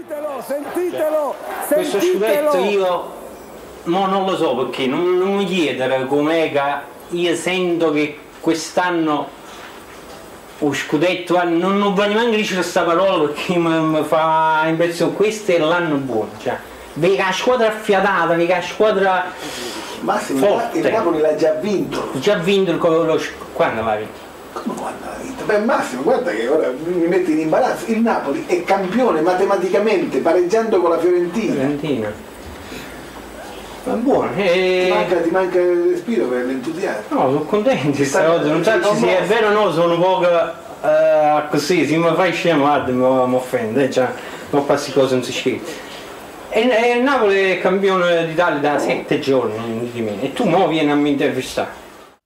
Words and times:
Sentitelo, 0.00 0.42
sentitelo, 0.46 1.34
Questo 1.68 2.00
scudetto 2.00 2.56
io 2.56 3.12
mo 3.84 4.06
non 4.06 4.24
lo 4.24 4.34
so 4.34 4.56
perché, 4.56 4.86
non, 4.86 5.18
non 5.18 5.34
mi 5.34 5.44
chiedere 5.44 6.06
com'è 6.06 6.50
che 6.50 7.16
io 7.16 7.36
sento 7.36 7.92
che 7.92 8.18
quest'anno 8.40 9.28
lo 10.58 10.72
scudetto, 10.72 11.42
non, 11.44 11.76
non 11.76 11.92
voglio 11.92 12.14
neanche 12.14 12.36
dire 12.36 12.54
questa 12.54 12.82
parola 12.82 13.26
perché 13.26 13.58
mi, 13.58 13.78
mi 13.78 14.02
fa 14.04 14.64
impressione, 14.68 15.12
questo 15.12 15.52
è 15.52 15.58
l'anno 15.58 15.96
buono, 15.96 16.30
cioè, 16.40 16.56
vedi 16.94 17.16
che 17.16 17.22
la 17.22 17.32
squadra 17.32 17.68
affiatata, 17.68 18.36
che 18.36 18.46
la 18.46 18.62
squadra 18.62 19.24
Massimo, 20.00 20.46
forte. 20.46 20.78
il 20.78 20.90
Napoli 20.90 21.20
l'ha 21.20 21.34
già 21.34 21.52
vinto. 21.60 22.08
già 22.14 22.36
vinto 22.36 22.70
il 22.70 22.78
lo, 22.78 23.20
quando 23.52 23.82
l'ha 23.82 23.96
vinto? 23.96 24.18
Come 24.52 24.74
quando 24.74 25.04
l'ha 25.04 25.16
vinto? 25.20 25.29
Beh 25.50 25.58
Massimo, 25.58 26.02
guarda 26.02 26.30
che 26.30 26.46
ora 26.46 26.70
mi 26.84 27.08
metti 27.08 27.32
in 27.32 27.40
imbarazzo. 27.40 27.90
Il 27.90 27.98
Napoli 27.98 28.46
è 28.46 28.62
campione 28.62 29.20
matematicamente, 29.20 30.18
pareggiando 30.18 30.80
con 30.80 30.90
la 30.90 30.98
Fiorentina. 31.00 31.54
Fiorentina. 31.54 32.12
Ma 33.82 33.94
buono, 33.94 34.30
Ti 34.32 34.42
e... 34.42 34.86
manca, 34.88 35.16
ti 35.16 35.30
manca 35.30 35.58
il 35.58 35.90
respiro 35.90 36.26
per 36.26 36.44
l'entusiasmo. 36.44 37.18
No, 37.18 37.30
sono 37.30 37.42
contento 37.42 37.96
di 37.96 38.04
Sta- 38.04 38.22
questa 38.22 38.38
cosa, 38.38 38.52
non 38.52 38.84
so 38.84 38.94
se 38.94 39.18
è 39.18 39.24
vero 39.24 39.48
o 39.48 39.52
no, 39.52 39.72
sono 39.72 39.94
un 39.94 40.00
po' 40.00 40.24
eh, 40.24 41.48
così, 41.50 41.84
se 41.84 41.96
mi 41.96 42.14
fai 42.14 42.32
scemo, 42.32 42.60
guarda, 42.60 42.92
mi, 42.92 43.34
offende, 43.34 43.90
cioè, 43.90 44.06
non 44.50 44.64
passi 44.66 44.92
cose 44.92 45.14
non 45.14 45.24
si 45.24 45.32
scrive. 45.32 45.64
E, 46.50 46.60
e 46.60 46.96
il 46.96 47.02
Napoli 47.02 47.50
è 47.50 47.60
campione 47.60 48.24
d'Italia 48.28 48.60
da 48.60 48.78
sette 48.78 49.18
giorni, 49.18 49.56
non 49.56 49.90
di 49.90 50.00
meno, 50.00 50.22
e 50.22 50.32
tu 50.32 50.44
mo 50.44 50.68
vieni 50.68 50.92
a 50.92 50.94
mi 50.94 51.10
intervistare. 51.10 51.70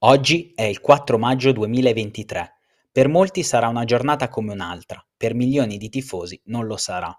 Oggi 0.01 0.53
è 0.55 0.65
il 0.65 0.81
4 0.83 1.17
maggio 1.17 1.53
2023. 1.53 2.54
Per 2.95 3.09
molti 3.09 3.43
sarà 3.43 3.67
una 3.67 3.85
giornata 3.85 4.29
come 4.29 4.53
un'altra, 4.53 5.05
per 5.17 5.35
milioni 5.35 5.79
di 5.79 5.89
tifosi 5.89 6.41
non 6.45 6.67
lo 6.67 6.77
sarà. 6.77 7.13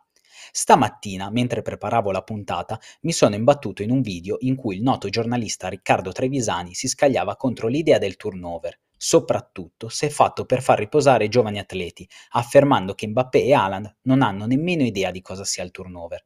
Stamattina, 0.54 1.30
mentre 1.30 1.64
preparavo 1.64 2.12
la 2.12 2.22
puntata, 2.22 2.80
mi 3.02 3.12
sono 3.12 3.36
imbattuto 3.36 3.84
in 3.84 3.92
un 3.92 4.00
video 4.00 4.38
in 4.40 4.56
cui 4.56 4.78
il 4.78 4.82
noto 4.82 5.10
giornalista 5.10 5.68
Riccardo 5.68 6.14
Trevisani 6.14 6.74
si 6.74 6.88
scagliava 6.88 7.36
contro 7.36 7.68
l'idea 7.68 7.98
del 7.98 8.16
turnover, 8.16 8.80
soprattutto 8.96 9.90
se 9.90 10.10
fatto 10.10 10.46
per 10.46 10.62
far 10.62 10.80
riposare 10.80 11.26
i 11.26 11.30
giovani 11.30 11.60
atleti, 11.60 12.08
affermando 12.30 12.94
che 12.94 13.08
Mbappé 13.08 13.44
e 13.44 13.54
Haaland 13.54 13.98
non 14.04 14.22
hanno 14.22 14.46
nemmeno 14.46 14.84
idea 14.84 15.12
di 15.12 15.20
cosa 15.20 15.44
sia 15.44 15.66
il 15.66 15.72
turnover. 15.72 16.26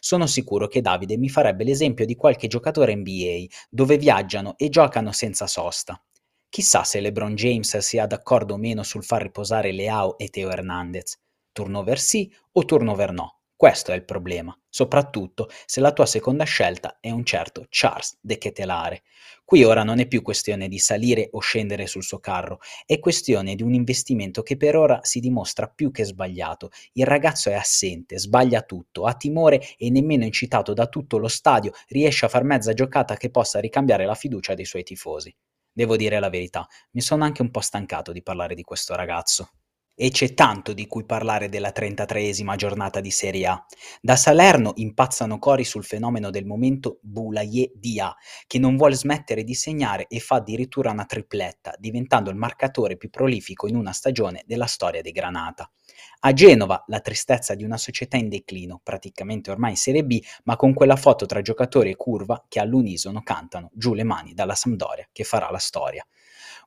Sono 0.00 0.26
sicuro 0.26 0.66
che 0.66 0.80
Davide 0.80 1.16
mi 1.16 1.28
farebbe 1.28 1.62
l'esempio 1.62 2.04
di 2.04 2.16
qualche 2.16 2.48
giocatore 2.48 2.96
NBA, 2.96 3.44
dove 3.70 3.96
viaggiano 3.96 4.56
e 4.56 4.68
giocano 4.68 5.12
senza 5.12 5.46
sosta. 5.46 6.02
Chissà 6.50 6.82
se 6.82 7.00
LeBron 7.00 7.34
James 7.34 7.76
sia 7.78 8.06
d'accordo 8.06 8.54
o 8.54 8.56
meno 8.56 8.82
sul 8.82 9.04
far 9.04 9.22
riposare 9.22 9.70
Leao 9.70 10.16
e 10.16 10.28
Teo 10.28 10.50
Hernandez. 10.50 11.20
Turnover 11.52 12.00
sì 12.00 12.32
o 12.52 12.64
turnover 12.64 13.12
no? 13.12 13.40
Questo 13.54 13.92
è 13.92 13.94
il 13.94 14.04
problema, 14.04 14.58
soprattutto 14.68 15.50
se 15.66 15.80
la 15.80 15.92
tua 15.92 16.06
seconda 16.06 16.44
scelta 16.44 16.98
è 17.00 17.10
un 17.10 17.24
certo 17.24 17.66
Charles 17.68 18.16
De 18.20 18.38
Ketelare. 18.38 19.02
Qui 19.44 19.62
ora 19.62 19.82
non 19.82 19.98
è 19.98 20.06
più 20.06 20.22
questione 20.22 20.68
di 20.68 20.78
salire 20.78 21.28
o 21.32 21.40
scendere 21.40 21.86
sul 21.86 22.02
suo 22.02 22.18
carro, 22.18 22.60
è 22.86 22.98
questione 22.98 23.54
di 23.54 23.62
un 23.62 23.74
investimento 23.74 24.42
che 24.42 24.56
per 24.56 24.74
ora 24.76 25.00
si 25.02 25.20
dimostra 25.20 25.68
più 25.68 25.90
che 25.90 26.04
sbagliato. 26.04 26.70
Il 26.92 27.04
ragazzo 27.04 27.50
è 27.50 27.54
assente, 27.54 28.18
sbaglia 28.18 28.62
tutto, 28.62 29.04
ha 29.04 29.14
timore 29.14 29.60
e 29.76 29.90
nemmeno 29.90 30.24
incitato 30.24 30.72
da 30.72 30.86
tutto 30.86 31.18
lo 31.18 31.28
stadio 31.28 31.72
riesce 31.88 32.24
a 32.24 32.28
far 32.28 32.44
mezza 32.44 32.72
giocata 32.72 33.16
che 33.16 33.30
possa 33.30 33.60
ricambiare 33.60 34.06
la 34.06 34.14
fiducia 34.14 34.54
dei 34.54 34.64
suoi 34.64 34.82
tifosi. 34.82 35.34
Devo 35.78 35.96
dire 35.96 36.18
la 36.18 36.28
verità, 36.28 36.66
mi 36.94 37.00
sono 37.00 37.22
anche 37.22 37.40
un 37.40 37.52
po' 37.52 37.60
stancato 37.60 38.10
di 38.10 38.20
parlare 38.20 38.56
di 38.56 38.64
questo 38.64 38.96
ragazzo. 38.96 39.50
E 39.94 40.10
c'è 40.10 40.34
tanto 40.34 40.72
di 40.72 40.88
cui 40.88 41.04
parlare 41.04 41.48
della 41.48 41.70
33esima 41.72 42.56
giornata 42.56 42.98
di 42.98 43.12
Serie 43.12 43.46
A. 43.46 43.66
Da 44.00 44.16
Salerno 44.16 44.72
impazzano 44.74 45.38
cori 45.38 45.62
sul 45.62 45.84
fenomeno 45.84 46.30
del 46.30 46.46
momento 46.46 46.98
Boulaye 47.02 47.70
Dia, 47.76 48.12
che 48.48 48.58
non 48.58 48.76
vuole 48.76 48.96
smettere 48.96 49.44
di 49.44 49.54
segnare 49.54 50.08
e 50.08 50.18
fa 50.18 50.36
addirittura 50.36 50.90
una 50.90 51.04
tripletta, 51.04 51.72
diventando 51.78 52.30
il 52.30 52.36
marcatore 52.36 52.96
più 52.96 53.08
prolifico 53.08 53.68
in 53.68 53.76
una 53.76 53.92
stagione 53.92 54.42
della 54.46 54.66
storia 54.66 55.00
dei 55.00 55.12
Granata. 55.12 55.70
A 56.20 56.32
Genova 56.32 56.84
la 56.88 57.00
tristezza 57.00 57.54
di 57.54 57.64
una 57.64 57.76
società 57.76 58.16
in 58.16 58.28
declino, 58.28 58.80
praticamente 58.82 59.50
ormai 59.50 59.70
in 59.70 59.76
Serie 59.76 60.04
B, 60.04 60.22
ma 60.44 60.56
con 60.56 60.74
quella 60.74 60.96
foto 60.96 61.26
tra 61.26 61.42
giocatori 61.42 61.90
e 61.90 61.96
curva 61.96 62.44
che 62.48 62.60
all'unisono 62.60 63.22
cantano 63.22 63.70
giù 63.72 63.94
le 63.94 64.04
mani 64.04 64.34
dalla 64.34 64.54
Sampdoria 64.54 65.08
che 65.12 65.24
farà 65.24 65.50
la 65.50 65.58
storia. 65.58 66.06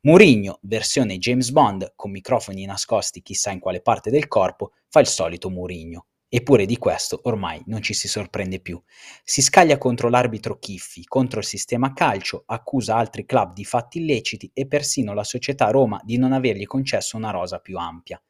Mourinho, 0.03 0.59
versione 0.63 1.17
James 1.19 1.51
Bond, 1.51 1.93
con 1.95 2.11
microfoni 2.11 2.65
nascosti 2.65 3.21
chissà 3.21 3.51
in 3.51 3.59
quale 3.59 3.81
parte 3.81 4.09
del 4.09 4.27
corpo, 4.27 4.71
fa 4.87 4.99
il 4.99 5.07
solito 5.07 5.49
Mourinho. 5.49 6.05
Eppure 6.33 6.65
di 6.65 6.77
questo 6.77 7.19
ormai 7.23 7.61
non 7.65 7.81
ci 7.81 7.93
si 7.93 8.07
sorprende 8.07 8.61
più. 8.61 8.81
Si 9.21 9.41
scaglia 9.41 9.77
contro 9.77 10.07
l'arbitro 10.07 10.57
Chiffi, 10.59 11.03
contro 11.03 11.39
il 11.39 11.45
sistema 11.45 11.91
calcio, 11.91 12.43
accusa 12.45 12.95
altri 12.95 13.25
club 13.25 13.51
di 13.51 13.65
fatti 13.65 13.99
illeciti 13.99 14.49
e 14.53 14.65
persino 14.65 15.13
la 15.13 15.25
società 15.25 15.69
Roma 15.71 15.99
di 16.05 16.17
non 16.17 16.31
avergli 16.31 16.65
concesso 16.65 17.17
una 17.17 17.31
rosa 17.31 17.59
più 17.59 17.77
ampia. 17.77 18.21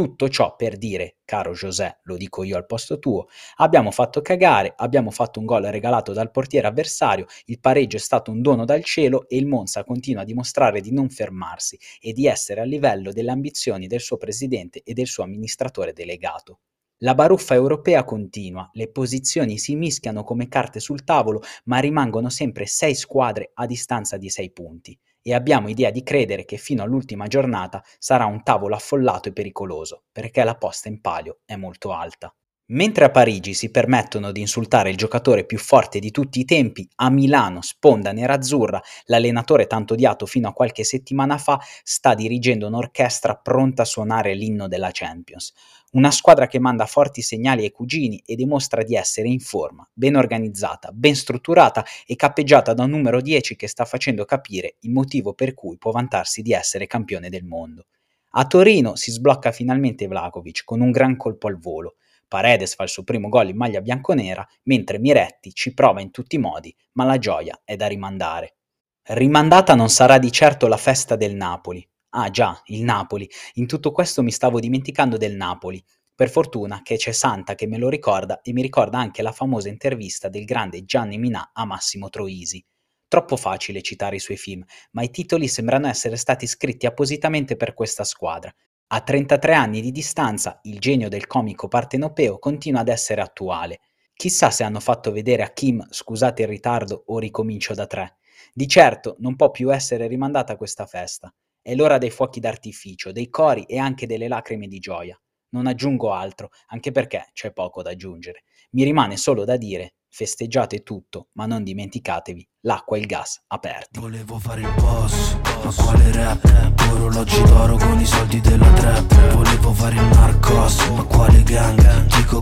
Tutto 0.00 0.30
ciò 0.30 0.56
per 0.56 0.78
dire, 0.78 1.18
caro 1.26 1.52
José, 1.52 1.98
lo 2.04 2.16
dico 2.16 2.42
io 2.42 2.56
al 2.56 2.64
posto 2.64 2.98
tuo, 2.98 3.26
abbiamo 3.56 3.90
fatto 3.90 4.22
cagare, 4.22 4.72
abbiamo 4.74 5.10
fatto 5.10 5.40
un 5.40 5.44
gol 5.44 5.64
regalato 5.64 6.14
dal 6.14 6.30
portiere 6.30 6.68
avversario, 6.68 7.26
il 7.44 7.60
pareggio 7.60 7.98
è 7.98 8.00
stato 8.00 8.30
un 8.30 8.40
dono 8.40 8.64
dal 8.64 8.82
cielo 8.82 9.28
e 9.28 9.36
il 9.36 9.44
Monza 9.44 9.84
continua 9.84 10.22
a 10.22 10.24
dimostrare 10.24 10.80
di 10.80 10.90
non 10.90 11.10
fermarsi 11.10 11.78
e 12.00 12.14
di 12.14 12.26
essere 12.26 12.62
a 12.62 12.64
livello 12.64 13.12
delle 13.12 13.30
ambizioni 13.30 13.88
del 13.88 14.00
suo 14.00 14.16
presidente 14.16 14.80
e 14.82 14.94
del 14.94 15.06
suo 15.06 15.22
amministratore 15.22 15.92
delegato. 15.92 16.60
La 17.00 17.14
baruffa 17.14 17.52
europea 17.52 18.02
continua, 18.02 18.70
le 18.72 18.90
posizioni 18.90 19.58
si 19.58 19.76
mischiano 19.76 20.24
come 20.24 20.48
carte 20.48 20.80
sul 20.80 21.04
tavolo, 21.04 21.42
ma 21.64 21.78
rimangono 21.78 22.30
sempre 22.30 22.64
sei 22.64 22.94
squadre 22.94 23.50
a 23.52 23.66
distanza 23.66 24.16
di 24.16 24.30
sei 24.30 24.50
punti 24.50 24.98
e 25.22 25.34
abbiamo 25.34 25.68
idea 25.68 25.90
di 25.90 26.02
credere 26.02 26.44
che 26.44 26.56
fino 26.56 26.82
all'ultima 26.82 27.26
giornata 27.26 27.82
sarà 27.98 28.26
un 28.26 28.42
tavolo 28.42 28.74
affollato 28.74 29.28
e 29.28 29.32
pericoloso, 29.32 30.04
perché 30.12 30.44
la 30.44 30.56
posta 30.56 30.88
in 30.88 31.00
palio 31.00 31.40
è 31.44 31.56
molto 31.56 31.92
alta. 31.92 32.34
Mentre 32.72 33.04
a 33.04 33.10
Parigi 33.10 33.52
si 33.52 33.72
permettono 33.72 34.30
di 34.30 34.38
insultare 34.38 34.90
il 34.90 34.96
giocatore 34.96 35.44
più 35.44 35.58
forte 35.58 35.98
di 35.98 36.12
tutti 36.12 36.38
i 36.38 36.44
tempi, 36.44 36.88
a 36.96 37.10
Milano, 37.10 37.62
sponda 37.62 38.12
nerazzurra, 38.12 38.80
l'allenatore 39.06 39.66
tanto 39.66 39.94
odiato 39.94 40.24
fino 40.24 40.46
a 40.46 40.52
qualche 40.52 40.84
settimana 40.84 41.36
fa 41.36 41.58
sta 41.82 42.14
dirigendo 42.14 42.68
un'orchestra 42.68 43.34
pronta 43.34 43.82
a 43.82 43.86
suonare 43.86 44.34
l'inno 44.34 44.68
della 44.68 44.90
Champions. 44.92 45.52
Una 45.94 46.12
squadra 46.12 46.46
che 46.46 46.60
manda 46.60 46.86
forti 46.86 47.22
segnali 47.22 47.64
ai 47.64 47.72
cugini 47.72 48.22
e 48.24 48.36
dimostra 48.36 48.84
di 48.84 48.94
essere 48.94 49.26
in 49.26 49.40
forma, 49.40 49.84
ben 49.92 50.14
organizzata, 50.14 50.92
ben 50.92 51.16
strutturata 51.16 51.84
e 52.06 52.14
cappeggiata 52.14 52.72
da 52.72 52.84
un 52.84 52.90
numero 52.90 53.20
10 53.20 53.56
che 53.56 53.66
sta 53.66 53.84
facendo 53.84 54.24
capire 54.24 54.76
il 54.82 54.92
motivo 54.92 55.34
per 55.34 55.54
cui 55.54 55.76
può 55.76 55.90
vantarsi 55.90 56.40
di 56.40 56.52
essere 56.52 56.86
campione 56.86 57.30
del 57.30 57.42
mondo. 57.42 57.86
A 58.34 58.46
Torino 58.46 58.94
si 58.94 59.10
sblocca 59.10 59.50
finalmente 59.50 60.06
Vlahovic 60.06 60.62
con 60.64 60.80
un 60.80 60.92
gran 60.92 61.16
colpo 61.16 61.48
al 61.48 61.58
volo. 61.58 61.96
Paredes 62.30 62.76
fa 62.76 62.84
il 62.84 62.88
suo 62.88 63.02
primo 63.02 63.28
gol 63.28 63.48
in 63.48 63.56
maglia 63.56 63.80
bianconera, 63.80 64.46
mentre 64.62 65.00
Miretti 65.00 65.52
ci 65.52 65.74
prova 65.74 66.00
in 66.00 66.12
tutti 66.12 66.36
i 66.36 66.38
modi, 66.38 66.72
ma 66.92 67.02
la 67.02 67.18
gioia 67.18 67.60
è 67.64 67.74
da 67.74 67.88
rimandare. 67.88 68.54
Rimandata 69.02 69.74
non 69.74 69.88
sarà 69.88 70.18
di 70.18 70.30
certo 70.30 70.68
la 70.68 70.76
festa 70.76 71.16
del 71.16 71.34
Napoli. 71.34 71.84
Ah 72.10 72.30
già, 72.30 72.62
il 72.66 72.84
Napoli. 72.84 73.28
In 73.54 73.66
tutto 73.66 73.90
questo 73.90 74.22
mi 74.22 74.30
stavo 74.30 74.60
dimenticando 74.60 75.16
del 75.16 75.34
Napoli. 75.34 75.84
Per 76.14 76.30
fortuna 76.30 76.82
che 76.84 76.96
c'è 76.96 77.10
Santa 77.10 77.56
che 77.56 77.66
me 77.66 77.78
lo 77.78 77.88
ricorda 77.88 78.42
e 78.42 78.52
mi 78.52 78.62
ricorda 78.62 79.00
anche 79.00 79.22
la 79.22 79.32
famosa 79.32 79.68
intervista 79.68 80.28
del 80.28 80.44
grande 80.44 80.84
Gianni 80.84 81.18
Minà 81.18 81.50
a 81.52 81.64
Massimo 81.64 82.10
Troisi. 82.10 82.64
Troppo 83.08 83.36
facile 83.36 83.82
citare 83.82 84.14
i 84.14 84.20
suoi 84.20 84.36
film, 84.36 84.64
ma 84.92 85.02
i 85.02 85.10
titoli 85.10 85.48
sembrano 85.48 85.88
essere 85.88 86.14
stati 86.14 86.46
scritti 86.46 86.86
appositamente 86.86 87.56
per 87.56 87.74
questa 87.74 88.04
squadra. 88.04 88.54
A 88.92 89.02
33 89.02 89.54
anni 89.54 89.80
di 89.80 89.92
distanza, 89.92 90.58
il 90.64 90.80
genio 90.80 91.08
del 91.08 91.28
comico 91.28 91.68
partenopeo 91.68 92.40
continua 92.40 92.80
ad 92.80 92.88
essere 92.88 93.20
attuale. 93.20 93.82
Chissà 94.14 94.50
se 94.50 94.64
hanno 94.64 94.80
fatto 94.80 95.12
vedere 95.12 95.44
a 95.44 95.50
Kim 95.50 95.86
scusate 95.88 96.42
il 96.42 96.48
ritardo 96.48 97.04
o 97.06 97.20
ricomincio 97.20 97.72
da 97.72 97.86
tre. 97.86 98.16
Di 98.52 98.66
certo 98.66 99.14
non 99.20 99.36
può 99.36 99.52
più 99.52 99.72
essere 99.72 100.08
rimandata 100.08 100.56
questa 100.56 100.86
festa. 100.86 101.32
È 101.62 101.72
l'ora 101.76 101.98
dei 101.98 102.10
fuochi 102.10 102.40
d'artificio, 102.40 103.12
dei 103.12 103.28
cori 103.28 103.62
e 103.62 103.78
anche 103.78 104.08
delle 104.08 104.26
lacrime 104.26 104.66
di 104.66 104.80
gioia. 104.80 105.16
Non 105.50 105.68
aggiungo 105.68 106.12
altro, 106.12 106.50
anche 106.66 106.90
perché 106.90 107.28
c'è 107.32 107.52
poco 107.52 107.82
da 107.82 107.90
aggiungere. 107.90 108.42
Mi 108.70 108.82
rimane 108.82 109.16
solo 109.16 109.44
da 109.44 109.56
dire, 109.56 109.94
festeggiate 110.08 110.82
tutto, 110.82 111.28
ma 111.34 111.46
non 111.46 111.62
dimenticatevi 111.62 112.48
l'acqua 112.62 112.96
e 112.96 113.00
il 113.00 113.06
gas 113.06 113.40
aperti. 113.46 114.00
Volevo 114.00 114.36
fare 114.40 114.62
il 114.62 114.74
boss, 114.74 115.34
ma 115.62 115.72
quale 115.72 116.10
rap? 116.10 116.72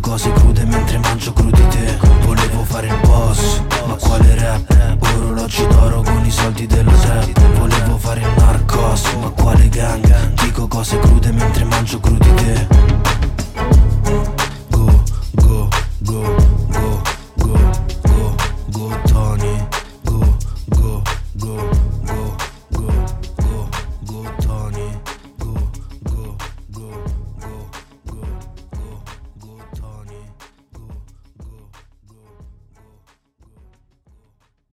Cose 0.09 0.33
crude 0.33 0.65
mentre 0.65 0.99
mangio 0.99 1.33
crudité 1.35 1.99
Volevo 2.25 2.65
fare 2.65 2.87
il 2.87 2.99
boss, 3.03 3.61
ma 3.87 3.95
quale 3.95 4.35
rap? 4.37 4.97
Orologi 5.01 5.67
d'oro 5.67 6.01
con 6.01 6.25
i 6.25 6.31
soldi 6.31 6.67
della 6.67 6.93
trap 6.93 7.59
Volevo 7.59 7.99
fare 7.99 8.21
il 8.21 8.33
narcos, 8.39 9.03
ma 9.21 9.29
quale 9.29 9.69
gang? 9.69 10.33
Dico 10.43 10.67
cose 10.67 10.99
crude 10.99 11.31
mentre 11.33 11.65
mangio 11.65 12.01
crudité 12.01 13.08